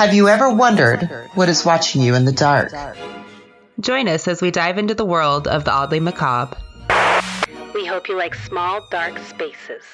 [0.00, 1.02] Have you ever wondered
[1.34, 2.72] what is watching you in the dark?
[3.80, 6.56] Join us as we dive into the world of the oddly macabre.
[7.74, 9.84] We hope you like small, dark spaces.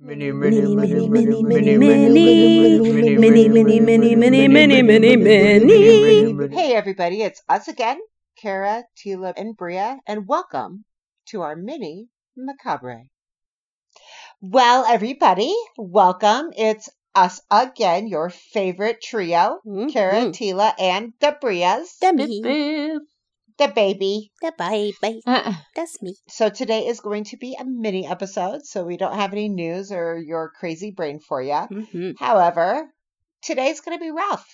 [0.00, 6.48] Mini, mini, mini, mini, mini, mini, mini, mini, mini, mini, mini, mini, mini.
[6.52, 8.00] Hey everybody, it's us again,
[8.42, 10.84] Kara, Tila, and Bria, and welcome
[11.26, 13.04] to our mini macabre.
[14.40, 16.50] Well, everybody, welcome.
[16.56, 20.26] It's us again, your favorite trio, Mm, Kara.
[20.26, 22.40] Tila, and the Brias, The me.
[23.58, 24.30] the baby.
[24.42, 25.22] The baby.
[25.26, 26.14] Uh, That's me.
[26.28, 29.90] So today is going to be a mini episode, so we don't have any news
[29.90, 31.52] or your crazy brain for you.
[31.52, 32.10] Mm-hmm.
[32.18, 32.86] However,
[33.42, 34.46] today's going to be rough.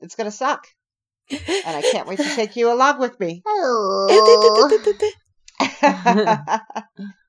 [0.00, 0.64] It's going to suck,
[1.30, 3.42] and I can't wait to take you along with me.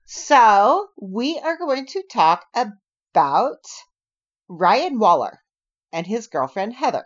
[0.05, 3.65] so, we are going to talk about
[4.47, 5.41] Ryan Waller
[5.91, 7.05] and his girlfriend Heather.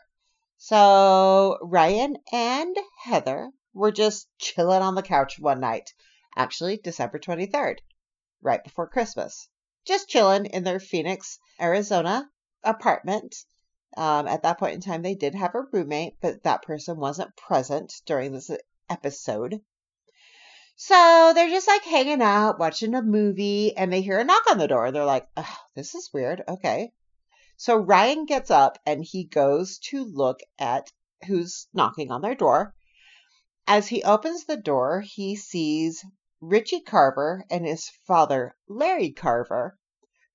[0.57, 5.93] So, Ryan and Heather were just chilling on the couch one night,
[6.35, 7.79] actually, December 23rd,
[8.41, 9.49] right before Christmas.
[9.85, 12.29] Just chilling in their Phoenix, Arizona
[12.63, 13.35] apartment.
[13.97, 17.35] Um, at that point in time, they did have a roommate, but that person wasn't
[17.35, 18.49] present during this
[18.89, 19.61] episode.
[20.85, 24.57] So they're just like hanging out, watching a movie, and they hear a knock on
[24.57, 24.91] the door.
[24.91, 26.43] They're like, oh, this is weird.
[26.45, 26.91] Okay.
[27.55, 30.91] So Ryan gets up and he goes to look at
[31.25, 32.75] who's knocking on their door.
[33.65, 36.03] As he opens the door, he sees
[36.41, 39.77] Richie Carver and his father, Larry Carver,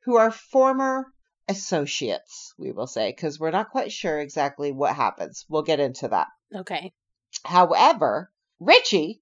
[0.05, 1.13] who are former
[1.47, 5.45] associates, we will say, because we're not quite sure exactly what happens.
[5.51, 6.29] We'll get into that.
[6.57, 6.95] Okay.
[7.45, 9.21] However, Richie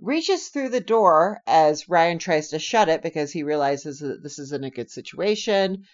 [0.00, 4.38] reaches through the door as Ryan tries to shut it because he realizes that this
[4.38, 5.84] isn't a good situation.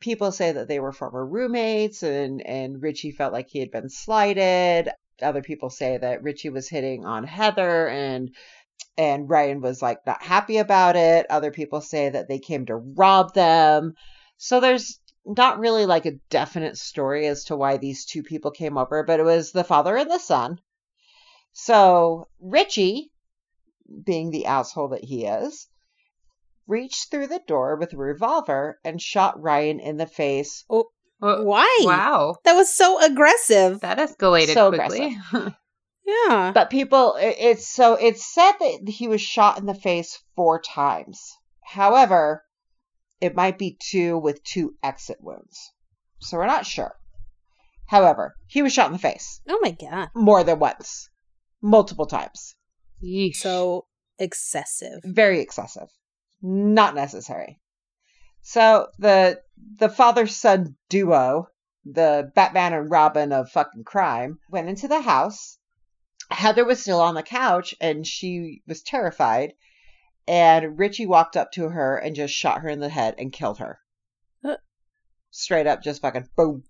[0.00, 3.88] People say that they were former roommates and, and Richie felt like he had been
[3.88, 4.90] slighted.
[5.22, 8.34] Other people say that Richie was hitting on Heather and
[8.96, 11.26] and Ryan was like not happy about it.
[11.30, 13.94] Other people say that they came to rob them.
[14.36, 18.76] So there's not really like a definite story as to why these two people came
[18.78, 20.60] over, but it was the father and the son.
[21.52, 23.09] So Richie,
[24.04, 25.68] being the asshole that he is,
[26.66, 30.64] reached through the door with a revolver and shot Ryan in the face.
[30.70, 30.84] Oh,
[31.18, 31.78] wh- Why?
[31.82, 32.36] Wow.
[32.44, 33.80] That was so aggressive.
[33.80, 35.16] That escalated So quickly.
[36.06, 36.52] yeah.
[36.54, 40.60] But people, it- it's so it's said that he was shot in the face four
[40.60, 41.20] times.
[41.64, 42.44] However,
[43.20, 45.72] it might be two with two exit wounds.
[46.20, 46.94] So we're not sure.
[47.86, 50.08] However, he was shot in the face Oh my god.
[50.14, 51.08] more than once,
[51.60, 52.54] multiple times.
[53.02, 53.36] Yeesh.
[53.36, 53.86] So
[54.18, 55.00] excessive.
[55.04, 55.88] very excessive
[56.42, 57.58] not necessary
[58.42, 59.40] so the
[59.78, 61.46] the father son duo
[61.84, 65.58] the batman and robin of fucking crime went into the house
[66.30, 69.52] heather was still on the couch and she was terrified
[70.28, 73.58] and richie walked up to her and just shot her in the head and killed
[73.58, 73.78] her
[74.44, 74.56] Uh.
[75.30, 76.62] straight up just fucking boom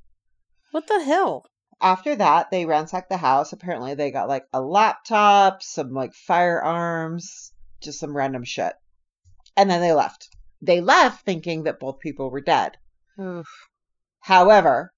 [0.70, 1.46] What the hell?
[1.80, 3.52] After that, they ransacked the house.
[3.52, 7.52] Apparently, they got like a laptop, some like firearms,
[7.82, 8.72] just some random shit.
[9.56, 10.28] And then they left.
[10.62, 12.76] They left thinking that both people were dead.
[13.20, 13.48] Oof.
[14.20, 14.92] However,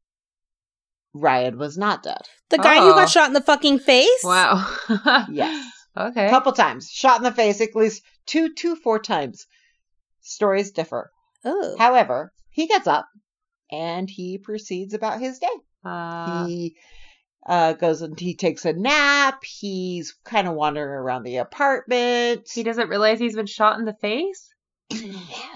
[1.15, 2.23] Ryan was not dead.
[2.49, 2.95] The guy who Oh.
[2.95, 4.23] got shot in the fucking face?
[4.25, 4.67] Wow.
[5.31, 5.71] Yes.
[5.97, 6.27] okay.
[6.27, 6.91] A couple times.
[6.91, 9.47] Shot in the face at least two, two, four times.
[10.21, 11.11] Stories differ.
[11.45, 11.77] Oh.
[11.79, 13.09] However, he gets up
[13.71, 15.47] and he proceeds about his day.
[15.85, 16.77] Uh, he
[17.47, 19.43] uh, goes and he takes a nap.
[19.45, 22.49] He's kind of wandering around the apartment.
[22.53, 24.49] he doesn't realize he's been shot in the face?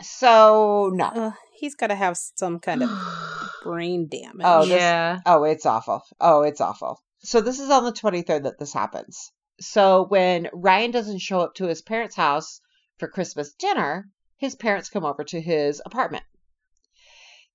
[0.03, 1.05] so no.
[1.07, 2.91] Uh, he's got to have some kind of
[3.63, 4.45] brain damage.
[4.45, 5.19] Oh, this- yeah.
[5.27, 6.03] Oh, it's awful.
[6.21, 7.01] Oh, it's awful.
[7.21, 9.33] So this is on the 23rd that this happens.
[9.61, 12.61] So when Ryan doesn't show up to his parents' house
[12.99, 16.25] for Christmas dinner, his parents come over to his apartment.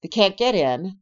[0.02, 0.98] They can't get in.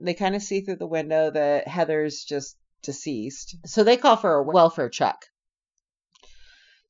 [0.00, 3.56] They kind of see through the window that Heather's just deceased.
[3.66, 5.16] So they call for a welfare check.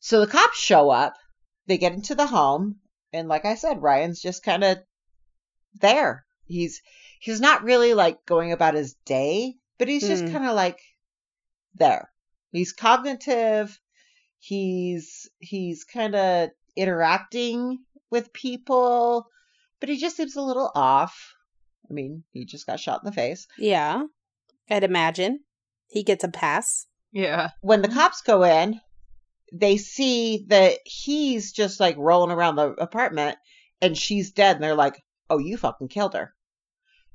[0.01, 1.15] So the cops show up.
[1.67, 2.77] They get into the home.
[3.13, 4.79] And like I said, Ryan's just kind of
[5.81, 6.25] there.
[6.47, 6.81] He's
[7.21, 10.33] he's not really like going about his day, but he's just Hmm.
[10.33, 10.81] kind of like
[11.75, 12.11] there.
[12.53, 13.79] He's cognitive.
[14.39, 17.79] He's he's kind of interacting
[18.11, 19.27] with people,
[19.81, 21.35] but he just seems a little off.
[21.89, 23.47] I mean, he just got shot in the face.
[23.59, 24.03] Yeah.
[24.71, 25.41] I'd imagine.
[25.89, 26.87] He gets a pass.
[27.13, 27.51] Yeah.
[27.63, 28.81] When the cops go in,
[29.53, 33.39] they see that he's just like rolling around the apartment
[33.81, 34.57] and she's dead.
[34.57, 36.35] And they're like, oh, you fucking killed her.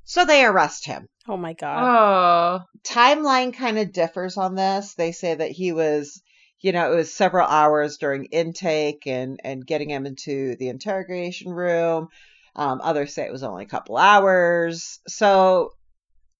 [0.04, 1.08] So they arrest him.
[1.28, 1.82] Oh my god.
[1.82, 2.64] Oh.
[2.82, 4.94] Timeline kind of differs on this.
[4.94, 6.20] They say that he was,
[6.60, 11.52] you know, it was several hours during intake and, and getting him into the interrogation
[11.52, 12.08] room.
[12.56, 15.00] Um, others say it was only a couple hours.
[15.08, 15.72] So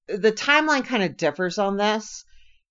[0.06, 2.24] the timeline kind of differs on this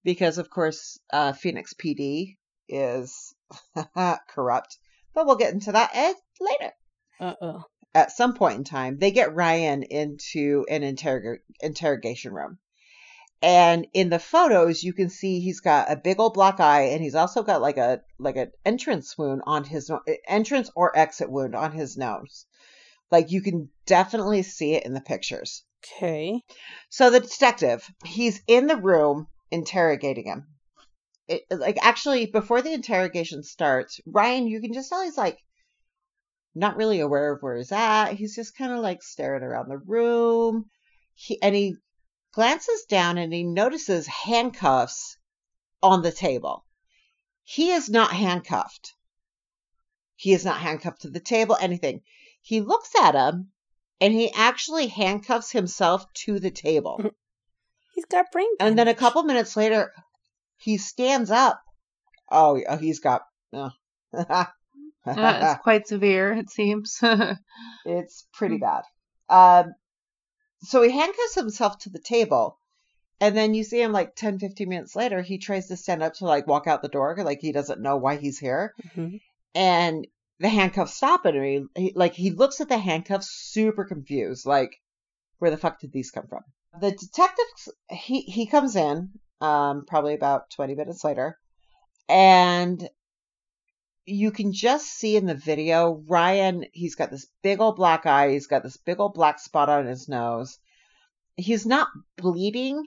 [0.03, 2.37] because, of course, uh, Phoenix PD
[2.69, 3.33] is
[4.29, 4.77] corrupt.
[5.13, 5.93] But we'll get into that
[6.39, 6.73] later.
[7.19, 7.63] Uh oh.
[7.95, 12.57] At some point in time, they get Ryan into an interrog- interrogation room.
[13.43, 17.03] And in the photos, you can see he's got a big old black eye, and
[17.03, 19.91] he's also got like a like an entrance wound on his
[20.27, 22.45] entrance or exit wound on his nose.
[23.13, 25.63] Like you can definitely see it in the pictures.
[25.85, 26.41] Okay.
[26.89, 30.47] So the detective, he's in the room interrogating him.
[31.27, 35.37] It, like actually, before the interrogation starts, Ryan, you can just tell he's like
[36.55, 38.13] not really aware of where he's at.
[38.13, 40.71] He's just kind of like staring around the room.
[41.13, 41.75] He and he
[42.31, 45.19] glances down and he notices handcuffs
[45.83, 46.65] on the table.
[47.43, 48.95] He is not handcuffed.
[50.15, 52.01] He is not handcuffed to the table, anything.
[52.43, 53.51] He looks at him
[53.99, 57.01] and he actually handcuffs himself to the table.
[57.95, 58.47] He's got brain.
[58.59, 58.69] Damage.
[58.69, 59.91] And then a couple minutes later,
[60.57, 61.61] he stands up.
[62.29, 63.23] Oh, yeah, he's got.
[63.53, 63.71] oh.
[64.13, 64.45] Uh,
[65.05, 66.99] it's quite severe, it seems.
[67.85, 68.83] it's pretty bad.
[69.29, 69.73] Um,
[70.61, 72.57] so he handcuffs himself to the table,
[73.19, 75.21] and then you see him like 10, 15 minutes later.
[75.21, 77.97] He tries to stand up to like walk out the door, like he doesn't know
[77.97, 78.73] why he's here.
[78.95, 79.19] Mhm.
[79.55, 80.07] And
[80.43, 81.35] the handcuffs stop him.
[81.35, 84.75] And he, he like he looks at the handcuffs, super confused, like
[85.39, 86.41] where the fuck did these come from?
[86.79, 89.09] The detective he he comes in,
[89.41, 91.39] um, probably about twenty minutes later,
[92.09, 92.87] and
[94.05, 96.65] you can just see in the video Ryan.
[96.73, 98.31] He's got this big old black eye.
[98.31, 100.59] He's got this big old black spot on his nose.
[101.37, 101.87] He's not
[102.17, 102.85] bleeding,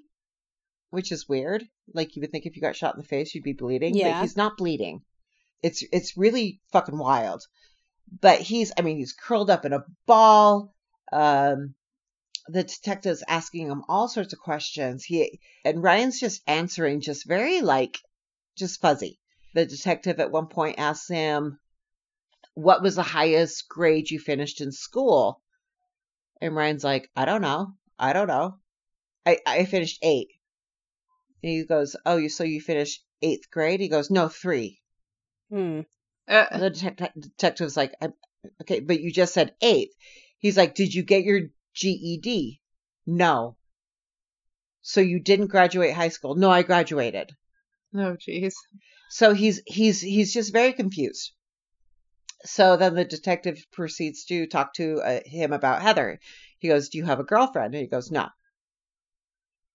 [0.91, 1.65] which is weird.
[1.95, 3.97] Like you would think if you got shot in the face, you'd be bleeding.
[3.97, 4.13] Yeah.
[4.13, 5.01] But he's not bleeding.
[5.63, 7.43] It's it's really fucking wild.
[8.21, 10.75] But he's I mean he's curled up in a ball.
[11.13, 11.75] Um
[12.49, 15.05] the detective's asking him all sorts of questions.
[15.05, 17.99] He and Ryan's just answering just very like
[18.57, 19.19] just fuzzy.
[19.55, 21.59] The detective at one point asks him,
[22.55, 25.43] What was the highest grade you finished in school?
[26.41, 27.75] And Ryan's like, I don't know.
[27.99, 28.59] I don't know.
[29.25, 30.29] I, I finished eight.
[31.43, 33.81] And he goes, Oh, you so you finished eighth grade?
[33.81, 34.81] He goes, No, three.
[35.51, 35.81] Hmm.
[36.29, 38.15] Uh, the detec- detective's like, "I'm-
[38.63, 39.95] Okay, but you just said eighth.
[40.39, 41.41] He's like, Did you get your
[41.75, 42.61] GED?
[43.07, 43.57] No.
[44.83, 46.35] So you didn't graduate high school?
[46.37, 47.33] No, I graduated.
[47.95, 48.55] oh, jeez.
[49.11, 51.33] So he's he's he's just very confused.
[52.45, 56.21] So then the detective proceeds to talk to uh, him about Heather.
[56.59, 58.29] He goes, "Do you have a girlfriend?" And he goes, "No."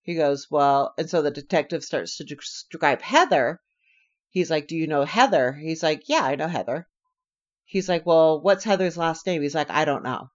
[0.04, 3.62] He goes, "Well," and so the detective starts to describe Heather.
[4.32, 6.88] He's like, "Do you know Heather?" He's like, "Yeah, I know Heather."
[7.66, 10.30] He's like, "Well, what's Heather's last name?" He's like, "I don't know."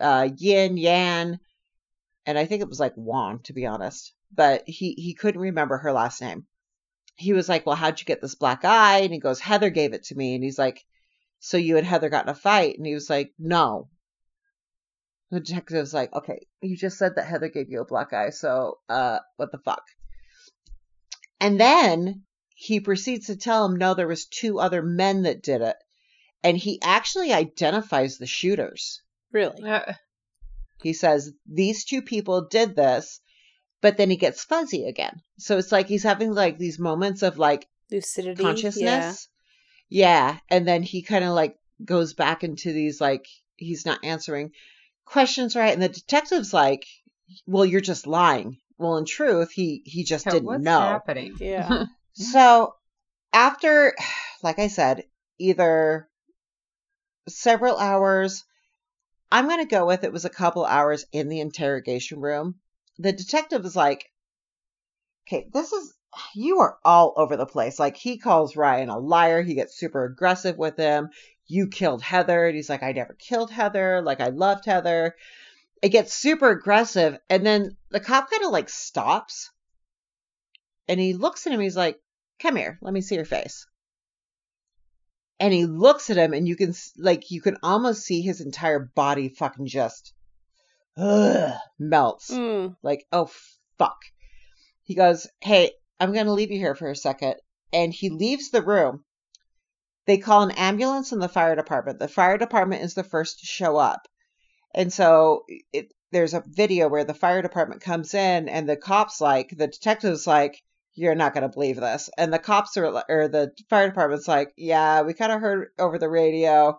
[0.00, 1.38] Uh, Yin Yan,
[2.24, 5.78] and I think it was like Wong, to be honest, but he he couldn't remember
[5.78, 6.46] her last name
[7.16, 9.00] he was like, Well, how'd you get this black eye?
[9.00, 10.34] And he goes, Heather gave it to me.
[10.34, 10.84] And he's like,
[11.40, 12.76] So you and Heather got in a fight?
[12.76, 13.88] And he was like, No.
[15.30, 18.30] The detective's like, Okay, you just said that Heather gave you a black eye.
[18.30, 19.82] So, uh, what the fuck?
[21.40, 22.24] And then
[22.58, 25.76] he proceeds to tell him, No, there was two other men that did it.
[26.42, 29.02] And he actually identifies the shooters.
[29.30, 29.62] Really?
[29.68, 29.92] Uh,
[30.82, 33.20] He says, These two people did this.
[33.82, 35.20] But then he gets fuzzy again.
[35.38, 38.42] So it's like he's having like these moments of like, Lucidity.
[38.42, 39.28] consciousness.
[39.90, 40.38] Yeah.
[40.50, 44.52] And then he kind of like goes back into these like he's not answering
[45.04, 45.74] questions right.
[45.74, 46.86] And the detective's like,
[47.46, 48.56] Well, you're just lying.
[48.78, 50.80] Well, in truth, he he just yeah, didn't what's know.
[50.80, 51.36] happening?
[51.38, 51.84] Yeah.
[52.16, 52.26] Yeah.
[52.26, 52.74] So
[53.32, 53.94] after
[54.42, 55.04] like I said,
[55.38, 56.08] either
[57.28, 58.44] several hours
[59.30, 62.56] I'm gonna go with it was a couple hours in the interrogation room.
[62.98, 64.10] The detective is like,
[65.26, 65.94] Okay, this is
[66.34, 67.78] you are all over the place.
[67.78, 69.42] Like he calls Ryan a liar.
[69.42, 71.10] He gets super aggressive with him.
[71.46, 72.46] You killed Heather.
[72.46, 74.02] And he's like, I never killed Heather.
[74.02, 75.16] Like I loved Heather.
[75.82, 77.18] It gets super aggressive.
[77.28, 79.50] And then the cop kind of like stops
[80.88, 81.60] and he looks at him.
[81.60, 82.00] He's like,
[82.40, 82.78] come here.
[82.82, 83.66] Let me see your face.
[85.38, 88.90] And he looks at him and you can like, you can almost see his entire
[88.94, 90.14] body fucking just
[90.96, 92.76] ugh, melts Mm.
[92.82, 93.30] like, oh
[93.78, 93.98] fuck.
[94.84, 97.34] He goes, Hey, I'm gonna leave you here for a second.
[97.72, 99.04] And he leaves the room.
[100.06, 101.98] They call an ambulance and the fire department.
[101.98, 104.06] The fire department is the first to show up.
[104.74, 109.20] And so it, there's a video where the fire department comes in and the cops
[109.20, 110.62] like the detectives like
[110.96, 114.52] you're not going to believe this and the cops are or the fire department's like
[114.56, 116.78] yeah we kind of heard over the radio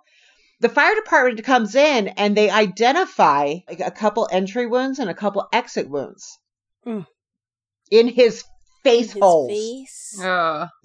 [0.60, 5.14] the fire department comes in and they identify like a couple entry wounds and a
[5.14, 6.40] couple exit wounds
[6.86, 7.06] Mm.
[7.92, 8.44] in his
[8.84, 10.20] face His holes face.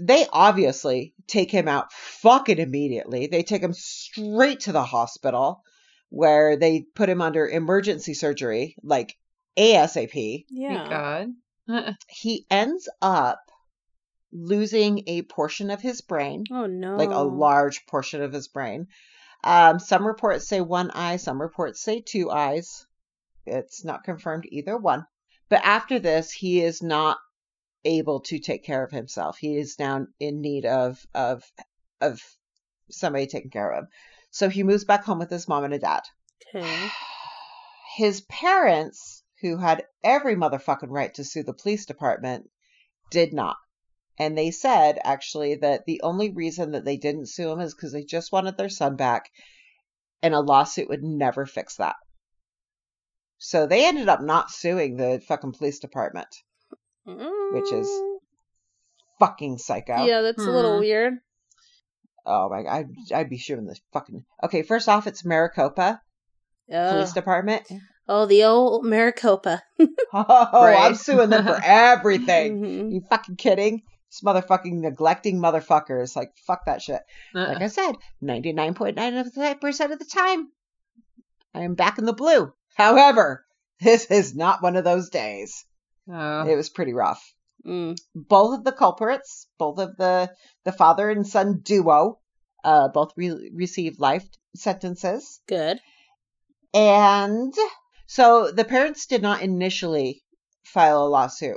[0.01, 3.29] They obviously take him out fucking immediately.
[3.29, 5.63] They take him straight to the hospital
[6.09, 9.17] where they put him under emergency surgery, like
[9.57, 10.45] ASAP.
[10.51, 10.77] Yeah.
[10.79, 11.29] Thank God.
[12.09, 13.41] He ends up
[14.33, 16.97] losing a portion of his brain, Oh no.
[16.97, 18.89] like a large portion of his brain.
[19.45, 22.87] Um, some reports say one eye, some reports say two eyes.
[23.45, 25.07] It's not confirmed either one.
[25.49, 27.19] But after this, he is not
[27.85, 29.37] able to take care of himself.
[29.39, 31.43] He is now in need of of
[32.01, 32.23] of
[32.91, 33.89] somebody taking care of him.
[34.31, 36.03] So he moves back home with his mom and a dad.
[36.55, 36.89] Okay.
[37.97, 42.49] His parents, who had every motherfucking right to sue the police department,
[43.11, 43.57] did not.
[44.19, 47.93] And they said actually that the only reason that they didn't sue him is because
[47.93, 49.31] they just wanted their son back,
[50.23, 51.97] and a lawsuit would never fix that.
[53.39, 56.29] So they ended up not suing the fucking police department.
[57.05, 58.09] Which is- Mm,
[59.19, 60.05] Fucking psycho.
[60.05, 60.81] Yeah, that's a little Hmm.
[60.81, 61.15] weird.
[62.27, 64.25] Oh my god, I'd, I'd be suing the fucking.
[64.45, 66.01] Okay, first off, it's Maricopa
[66.93, 67.63] Police Department.
[68.09, 69.63] Oh, the old Maricopa.
[70.15, 72.61] Oh, I'm suing them for everything.
[72.63, 72.93] Mhm.
[72.93, 73.83] you fucking kidding?
[74.11, 76.15] This motherfucking neglecting motherfuckers.
[76.15, 77.01] Like, fuck that shit.
[77.33, 80.49] Like I said, 99.9% of the time,
[81.55, 82.53] I am back in the blue.
[82.75, 83.45] However,
[83.81, 85.65] this is not one of those days.
[86.13, 86.47] Oh.
[86.47, 87.23] It was pretty rough.
[87.67, 87.97] Mm.
[88.15, 90.31] Both of the culprits, both of the
[90.65, 92.19] the father and son duo,
[92.65, 95.41] uh, both re- received life sentences.
[95.49, 95.79] Good.
[96.75, 97.55] And
[98.15, 100.23] so the parents did not initially
[100.65, 101.57] file a lawsuit.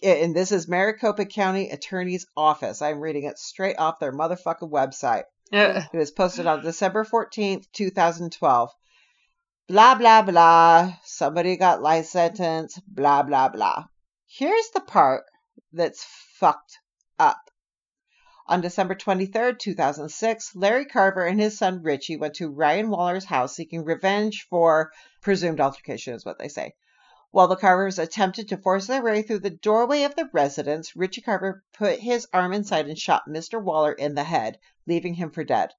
[0.01, 2.82] and this is Maricopa County Attorney's Office.
[2.82, 5.24] I'm reading it straight off their motherfucking website.
[5.53, 5.83] Ugh.
[5.93, 8.72] It was posted on December 14th, 2012.
[9.67, 10.93] Blah, blah, blah.
[11.03, 12.79] Somebody got life sentence.
[12.88, 13.86] Blah, blah, blah.
[14.25, 15.25] Here's the part
[15.72, 16.03] that's
[16.39, 16.79] fucked
[17.19, 17.51] up.
[18.48, 23.55] On December 23rd, 2006, Larry Carver and his son Richie went to Ryan Waller's house
[23.55, 24.91] seeking revenge for
[25.22, 26.74] presumed altercation, is what they say.
[27.34, 31.22] While the Carvers attempted to force their way through the doorway of the residence, Richie
[31.22, 33.60] Carver put his arm inside and shot Mr.
[33.60, 35.72] Waller in the head, leaving him for dead.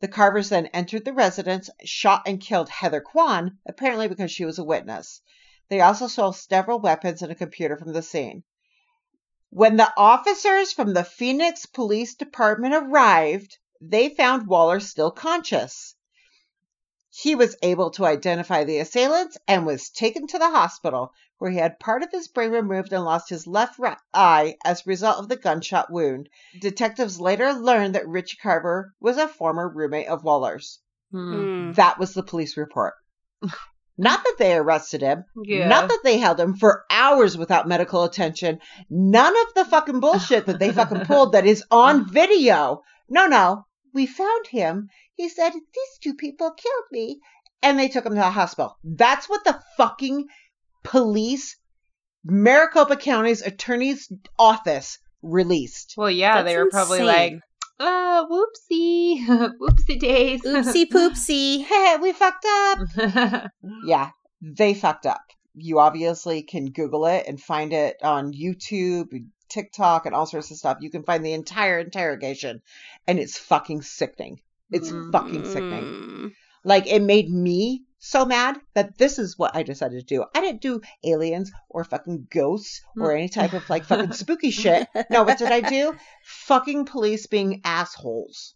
[0.00, 4.58] The Carvers then entered the residence, shot and killed Heather Quan, apparently because she was
[4.58, 5.22] a witness.
[5.70, 8.44] They also stole several weapons and a computer from the scene.
[9.48, 15.94] When the officers from the Phoenix Police Department arrived, they found Waller still conscious.
[17.22, 21.58] He was able to identify the assailants and was taken to the hospital, where he
[21.58, 23.78] had part of his brain removed and lost his left
[24.14, 26.28] eye as a result of the gunshot wound.
[26.60, 30.80] Detectives later learned that Richie Carver was a former roommate of Waller's.
[31.10, 31.34] Hmm.
[31.34, 31.74] Mm.
[31.74, 32.94] That was the police report.
[33.98, 35.68] Not that they arrested him, Yeah.
[35.68, 38.60] not that they held him for hours without medical attention.
[38.88, 42.80] None of the fucking bullshit that they fucking pulled that is on video.
[43.10, 43.66] No, no.
[43.92, 44.88] We found him.
[45.14, 47.20] He said, These two people killed me.
[47.62, 48.78] And they took him to the hospital.
[48.82, 50.28] That's what the fucking
[50.82, 51.58] police,
[52.24, 55.94] Maricopa County's attorney's office released.
[55.96, 57.40] Well, yeah, That's they were probably like,
[57.78, 59.26] uh, whoopsie,
[59.60, 60.42] whoopsie days.
[60.42, 61.64] Oopsie poopsie.
[61.64, 63.50] Hey, we fucked up.
[63.86, 65.22] Yeah, they fucked up.
[65.54, 69.08] You obviously can Google it and find it on YouTube,
[69.50, 70.78] TikTok, and all sorts of stuff.
[70.80, 72.62] You can find the entire interrogation,
[73.06, 74.40] and it's fucking sickening.
[74.70, 75.84] It's fucking sickening.
[75.84, 76.32] Mm.
[76.64, 80.24] Like, it made me so mad that this is what I decided to do.
[80.34, 84.88] I didn't do aliens or fucking ghosts or any type of like fucking spooky shit.
[85.10, 85.94] No, what did I do?
[86.24, 88.54] Fucking police being assholes.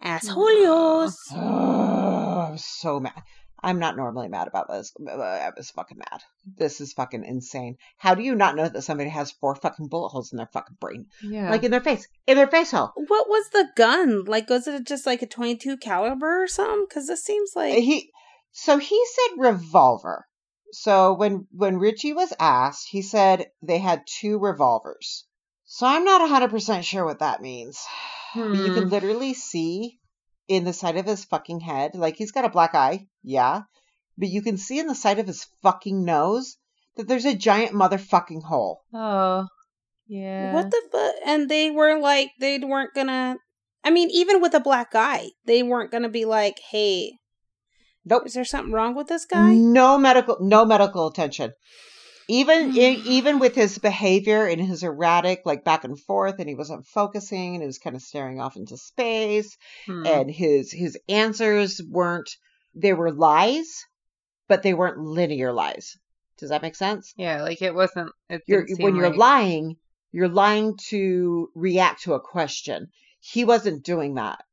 [0.00, 1.18] Assholes.
[1.32, 3.22] Oh, I was so mad.
[3.64, 4.92] I'm not normally mad about this.
[5.08, 6.20] I was fucking mad.
[6.56, 7.76] This is fucking insane.
[7.96, 10.76] How do you not know that somebody has four fucking bullet holes in their fucking
[10.80, 11.06] brain?
[11.22, 11.50] yeah.
[11.50, 12.06] Like in their face.
[12.26, 12.92] In their face hole.
[12.94, 14.24] What was the gun?
[14.24, 16.86] Like, was it just like a 22 caliber or something?
[16.88, 17.74] Because this seems like.
[17.78, 18.10] He
[18.52, 20.26] so he said revolver.
[20.72, 25.24] So when when Richie was asked, he said they had two revolvers.
[25.66, 27.80] So I'm not 100% sure what that means.
[28.34, 28.74] But you Hmm.
[28.74, 29.98] can literally see
[30.48, 33.62] in the side of his fucking head, like he's got a black eye, yeah,
[34.18, 36.56] but you can see in the side of his fucking nose
[36.96, 38.82] that there's a giant motherfucking hole.
[38.92, 39.46] Oh,
[40.06, 40.52] yeah.
[40.52, 41.14] What the fuck?
[41.26, 43.36] And they were like, they weren't gonna.
[43.82, 47.18] I mean, even with a black eye, they weren't gonna be like, hey,
[48.04, 48.26] Nope.
[48.26, 49.54] is there something wrong with this guy?
[49.54, 51.52] No medical, no medical attention.
[52.28, 56.86] Even even with his behavior and his erratic, like back and forth, and he wasn't
[56.86, 60.06] focusing, and he was kind of staring off into space, Hmm.
[60.06, 62.30] and his his answers weren't
[62.74, 63.84] they were lies,
[64.48, 65.96] but they weren't linear lies.
[66.38, 67.14] Does that make sense?
[67.16, 68.10] yeah, like it wasn't.
[68.28, 69.76] It You're when you're lying,
[70.10, 72.88] you're lying to react to a question.
[73.20, 74.44] He wasn't doing that.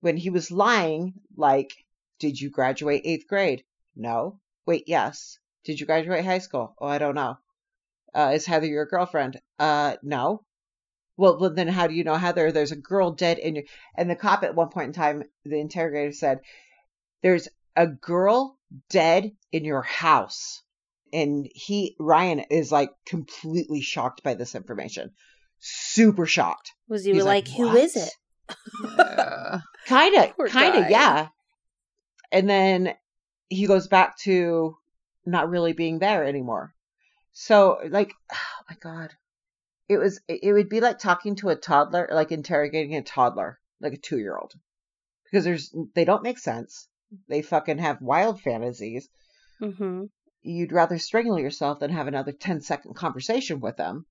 [0.00, 1.72] When he was lying, like,
[2.20, 3.64] did you graduate eighth grade?
[3.96, 4.38] No.
[4.66, 5.38] Wait, yes.
[5.66, 6.76] Did you graduate high school?
[6.80, 7.38] Oh, I don't know.
[8.14, 9.40] Uh, is Heather your girlfriend?
[9.58, 10.44] Uh, no.
[11.16, 12.52] Well, well, then how do you know Heather?
[12.52, 13.64] There's a girl dead in your.
[13.96, 16.40] And the cop at one point in time, the interrogator said,
[17.22, 18.58] "There's a girl
[18.90, 20.62] dead in your house."
[21.12, 25.12] And he, Ryan, is like completely shocked by this information.
[25.58, 26.72] Super shocked.
[26.88, 28.12] Was he He's like, who "What?" it?
[29.86, 31.28] Kind of, kind of, yeah.
[32.30, 32.94] And then
[33.48, 34.76] he goes back to
[35.26, 36.74] not really being there anymore.
[37.32, 39.12] So, like, oh my god,
[39.88, 40.20] it was.
[40.28, 44.18] It would be like talking to a toddler, like interrogating a toddler, like a two
[44.18, 44.52] year old,
[45.24, 46.88] because there's they don't make sense.
[47.28, 49.08] They fucking have wild fantasies.
[49.60, 50.04] Mm-hmm.
[50.42, 54.06] You'd rather strangle yourself than have another 10 second conversation with them.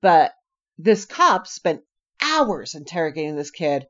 [0.00, 0.32] But
[0.78, 1.82] this cop spent
[2.20, 3.86] hours interrogating this kid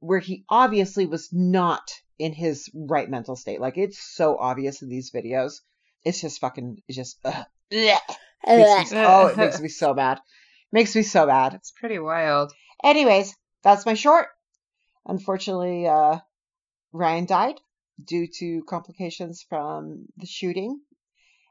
[0.00, 3.60] where he obviously was not in his right mental state.
[3.60, 5.60] Like it's so obvious in these videos.
[6.04, 7.46] It's just fucking it's just ugh.
[7.72, 7.98] Blech.
[8.46, 10.20] Makes me- oh, it makes me so mad.
[10.72, 11.54] Makes me so mad.
[11.54, 12.52] It's pretty wild.
[12.82, 14.26] Anyways, that's my short.
[15.06, 16.18] Unfortunately, uh,
[16.92, 17.60] Ryan died
[18.02, 20.80] due to complications from the shooting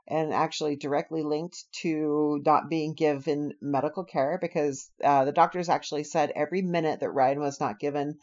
[0.08, 6.04] and actually directly linked to not being given medical care because uh, the doctors actually
[6.04, 8.18] said every minute that Ryan was not given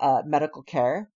[0.00, 1.08] uh, medical care,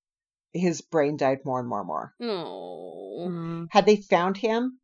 [0.54, 2.14] his brain died more and more and more.
[2.20, 3.26] No.
[3.28, 3.66] Mm.
[3.70, 4.78] Had they found him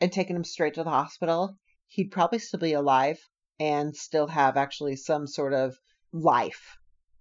[0.00, 3.18] and taken him straight to the hospital, he'd probably still be alive
[3.58, 5.76] and still have actually some sort of
[6.12, 6.78] life.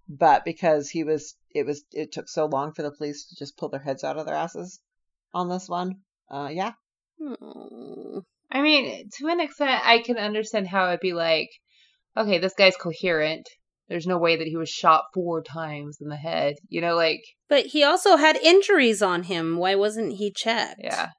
[0.08, 3.58] But because he was, it was, it took so long for the police to just
[3.58, 4.80] pull their heads out of their asses
[5.34, 6.02] on this one.
[6.30, 6.74] Uh, yeah.
[7.20, 8.24] Oh.
[8.52, 11.50] I mean, to an extent, I can understand how it'd be like,
[12.16, 13.50] okay, this guy's coherent.
[13.88, 16.56] There's no way that he was shot four times in the head.
[16.70, 19.58] You know, like, But he also had injuries on him.
[19.58, 20.82] Why wasn't he checked?
[20.84, 21.10] yeah.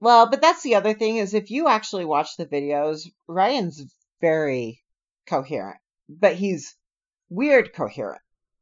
[0.00, 3.82] Well, but that's the other thing is if you actually watch the videos, Ryan's
[4.20, 4.82] very
[5.26, 6.76] coherent, but he's
[7.30, 8.20] weird coherent.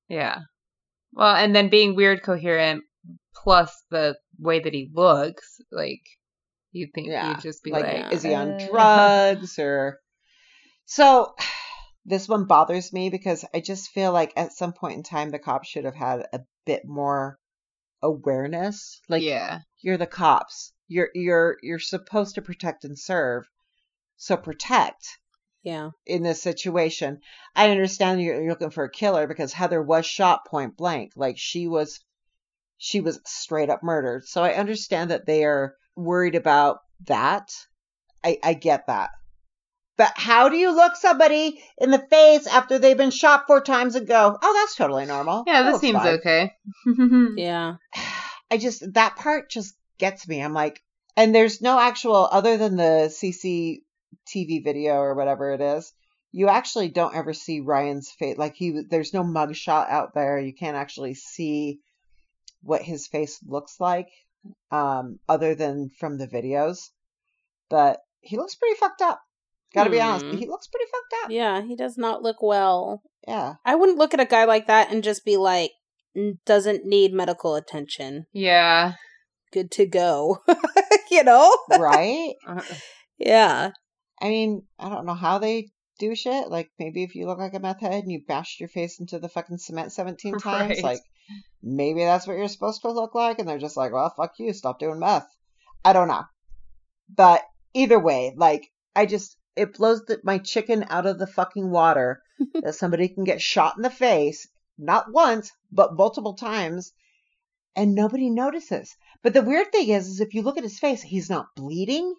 [0.09, 0.39] Yeah.
[1.13, 2.85] Well, and then being weird coherent
[3.35, 6.03] plus the way that he looks, like,
[6.71, 9.99] you'd think Yeah, you'd just be Like, like, is he on uh, drugs or?
[10.85, 11.35] So,
[12.05, 15.39] this one bothers me because I just feel like at some point in time the
[15.39, 17.39] cops should have had a bit more
[18.03, 19.01] awareness.
[19.09, 19.61] Like, yeah.
[19.81, 20.73] you're the cops.
[20.89, 23.45] You're you're you're supposed to protect and serve.
[24.17, 25.07] So protect
[25.63, 25.91] Yeah.
[26.07, 27.21] in this situation.
[27.57, 31.13] I understand you're, you're looking for a killer because Heather was shot point blank.
[31.17, 32.01] Like she was,
[32.79, 34.27] she was straight up murdered.
[34.27, 37.51] So I understand that they are worried about that.
[38.25, 39.11] I, I get that.
[39.99, 43.95] But how do you look somebody in the face after they've been shot four times
[43.95, 45.45] and go, oh, that's totally normal.
[45.47, 46.53] Yeah, That this seems fine." okay.
[47.37, 47.75] Yeah.
[48.51, 50.43] I just that part just gets me.
[50.43, 50.83] I'm like,
[51.17, 55.93] and there's no actual other than the CCTV video or whatever it is.
[56.33, 58.39] you actually don't ever see Ryan's face.
[58.39, 60.39] Like he, there's no mugshot out there.
[60.41, 61.81] You can't actually see
[62.63, 64.09] what his face looks like,
[64.71, 66.89] um, other than from the videos.
[67.69, 69.21] But he looks pretty fucked up.
[69.75, 70.37] Gotta be honest, Hmm.
[70.37, 71.31] he looks pretty fucked up.
[71.31, 73.03] Yeah, he does not look well.
[73.27, 73.55] Yeah.
[73.65, 75.73] I wouldn't look at a guy like that and just be like,
[76.45, 78.27] doesn't need medical attention.
[78.33, 78.95] Yeah.
[79.53, 80.43] Good to go.
[81.11, 81.57] you know?
[81.79, 82.35] right.
[82.47, 82.61] Uh,
[83.19, 83.71] Yeah.
[84.21, 85.69] I mean, I don't know how they
[86.01, 86.49] do shit.
[86.49, 89.19] Like maybe if you look like a meth head and you bashed your face into
[89.21, 90.83] the fucking cement 17 times, Right.
[90.83, 91.01] like
[91.63, 93.39] maybe that's what you're supposed to look like.
[93.39, 95.29] And they're just like, well, fuck you, stop doing meth.
[95.85, 96.25] I don't know.
[97.15, 97.43] But
[97.75, 102.23] either way, like I just, it blows the, my chicken out of the fucking water
[102.63, 106.93] that somebody can get shot in the face, not once, but multiple times,
[107.77, 108.95] and nobody notices.
[109.23, 112.15] But the weird thing is, is if you look at his face, he's not bleeding.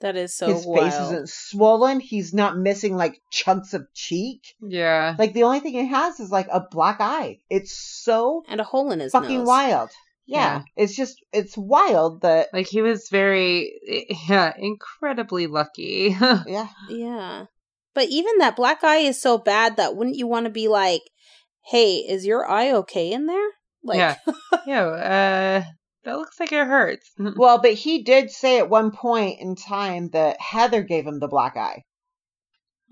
[0.00, 0.84] That is so his wild.
[0.84, 2.00] face isn't swollen.
[2.00, 4.54] He's not missing like chunks of cheek.
[4.60, 5.16] yeah.
[5.18, 7.38] Like the only thing he has is like a black eye.
[7.48, 9.46] It's so and a hole in his fucking nose.
[9.46, 9.90] wild.
[10.26, 10.62] Yeah, Yeah.
[10.76, 16.16] it's just it's wild that Like he was very, yeah, incredibly lucky.
[16.46, 16.68] yeah.
[16.88, 17.46] Yeah.
[17.94, 21.02] But even that black eye is so bad that wouldn't you want to be like,
[21.64, 23.48] hey, is your eye okay in there?
[23.82, 24.16] Like, yeah.
[24.66, 24.86] Yeah.
[24.86, 25.64] Uh,
[26.04, 27.10] that looks like it hurts.
[27.18, 31.28] Well, but he did say at one point in time that Heather gave him the
[31.28, 31.82] black eye.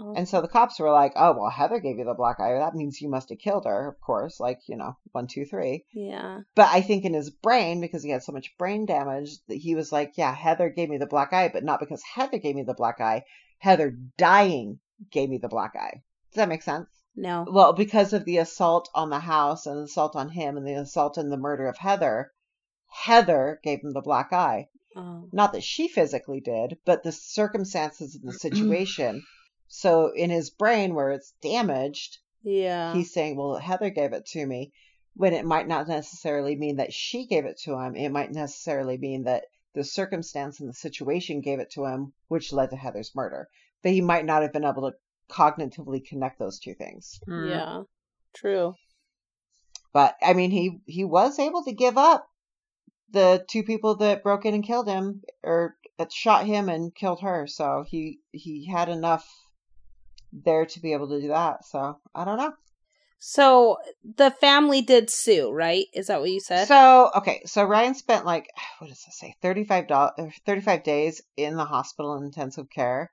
[0.00, 0.12] Oh.
[0.16, 2.54] And so the cops were like, "Oh, well, Heather gave you the black eye.
[2.54, 4.40] That means you must have killed her, of course.
[4.40, 5.84] Like, you know, one, two, three.
[5.92, 6.40] yeah.
[6.56, 9.76] But I think in his brain, because he had so much brain damage, that he
[9.76, 12.64] was like, yeah, Heather gave me the black eye, but not because Heather gave me
[12.64, 13.22] the black eye.
[13.58, 14.80] Heather dying
[15.12, 16.02] gave me the black eye.
[16.32, 16.88] Does that make sense?
[17.14, 17.46] No.
[17.48, 20.74] Well, because of the assault on the house and the assault on him and the
[20.74, 22.32] assault and the murder of Heather,
[22.90, 24.68] Heather gave him the black eye.
[24.96, 25.28] Oh.
[25.32, 29.22] Not that she physically did, but the circumstances and the situation.
[29.68, 32.92] So in his brain, where it's damaged, Yeah.
[32.94, 34.72] he's saying, well, Heather gave it to me,
[35.14, 37.94] when it might not necessarily mean that she gave it to him.
[37.96, 42.52] It might necessarily mean that the circumstance and the situation gave it to him, which
[42.52, 43.48] led to Heather's murder.
[43.82, 44.96] But he might not have been able to
[45.30, 47.18] cognitively connect those two things.
[47.28, 47.48] Mm.
[47.48, 47.82] Yeah.
[48.34, 48.74] True.
[49.92, 52.28] But I mean, he he was able to give up
[53.10, 57.20] the two people that broke in and killed him, or that shot him and killed
[57.20, 57.46] her.
[57.46, 59.24] So he he had enough
[60.44, 61.64] there to be able to do that.
[61.64, 62.52] So I don't know.
[63.18, 65.86] So the family did sue, right?
[65.94, 66.68] Is that what you said?
[66.68, 70.82] So okay, so Ryan spent like what does it say, thirty five dollars, thirty five
[70.82, 73.10] days in the hospital in intensive care.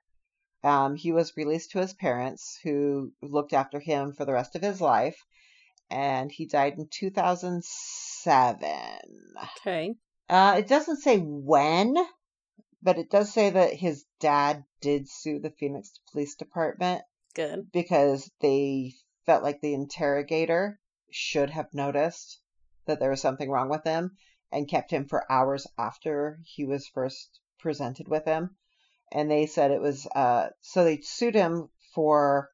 [0.64, 4.62] Um, he was released to his parents, who looked after him for the rest of
[4.62, 5.16] his life,
[5.90, 9.00] and he died in two thousand seven.
[9.60, 9.94] okay.
[10.28, 11.96] Uh, it doesn't say when,
[12.82, 17.02] but it does say that his dad did sue the Phoenix Police Department
[17.34, 17.70] Good.
[17.72, 18.94] because they
[19.26, 20.78] felt like the interrogator
[21.10, 22.40] should have noticed
[22.86, 24.16] that there was something wrong with him
[24.50, 28.56] and kept him for hours after he was first presented with him.
[29.12, 32.48] And they said it was, uh, so they sued him for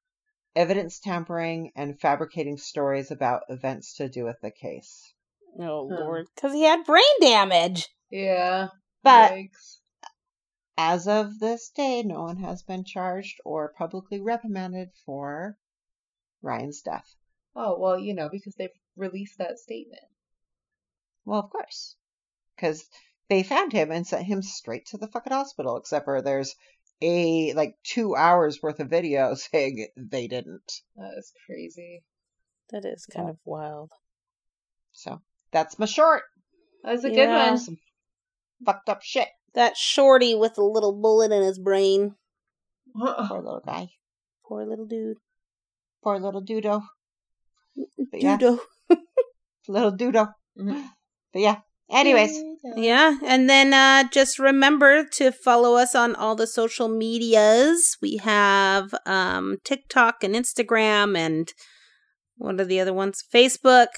[0.57, 5.13] evidence tampering and fabricating stories about events to do with the case.
[5.59, 6.01] Oh Huh.
[6.01, 7.89] lord, because he had brain damage.
[8.11, 8.69] Yeah.
[9.03, 9.78] But Yikes.
[10.81, 15.59] As of this day, no one has been charged or publicly reprimanded for
[16.41, 17.17] Ryan's death.
[17.57, 20.05] Oh well, you know because they've released that statement.
[21.25, 21.97] Well, of course.
[22.55, 22.89] Because
[23.29, 26.55] they found him and sent him straight to the fucking hospital, except for there's
[27.03, 30.73] a like two hours worth of video saying they didn't.
[30.95, 32.05] That is crazy.
[32.71, 33.91] That is kind of wild.
[34.93, 36.23] So that's my short.
[36.85, 37.51] That's a Yeah.
[37.51, 37.79] good Some
[38.65, 39.29] fucked up shit.
[39.55, 42.15] That shorty with a little bullet in his brain.
[42.93, 43.29] one.
[43.29, 43.89] Poor little guy.
[44.47, 45.17] Poor little dude.
[46.03, 46.83] Poor little dudo.
[48.11, 48.59] But yeah, Dudo.
[49.69, 50.33] little dudo.
[50.59, 50.89] Mhm.
[51.33, 51.57] But yeah.
[51.91, 52.39] Anyways,
[52.77, 57.97] Yeah, and then uh, just remember to follow us on all the social medias.
[58.03, 61.51] We have um, TikTok and Instagram, and
[62.37, 63.25] what are the other ones?
[63.35, 63.89] Facebook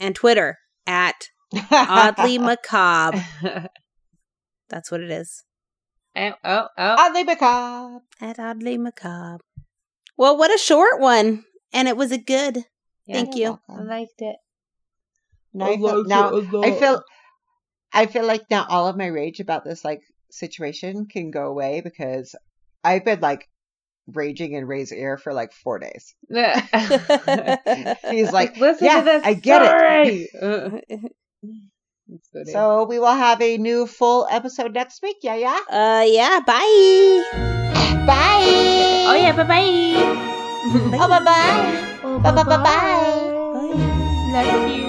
[0.00, 1.28] and Twitter at
[1.70, 3.24] Oddly Macabre.
[4.68, 5.44] That's what it is.
[6.16, 6.96] oh, oh, oh.
[6.98, 8.02] oddly macabre.
[8.20, 9.42] At Oddly Macabre.
[10.16, 12.64] Well, what a short one, and it was a good.
[13.10, 13.60] Thank You're.
[13.68, 14.36] I liked it.
[15.54, 17.02] Now I feel, now I feel
[17.92, 21.80] I feel like now all of my rage about this like situation can go away
[21.80, 22.34] because
[22.84, 23.48] I've been like
[24.06, 26.14] raging in Ray's ear for like four days.
[28.10, 30.28] He's like, listen yeah, to this I get it.
[30.28, 30.28] story.
[30.40, 30.84] That's
[31.42, 31.70] funny.
[32.52, 35.18] So we will have a new full episode next week.
[35.22, 35.60] Yeah, yeah.
[35.68, 36.40] uh, yeah.
[36.40, 37.24] Bye.
[38.06, 39.04] Bye.
[39.08, 39.32] Oh yeah.
[39.32, 40.24] Bye bye.
[41.00, 42.00] Oh, bye bye.
[42.04, 43.30] Oh, Bye bye bye bye.
[43.54, 44.44] Bye.
[44.44, 44.84] Love you.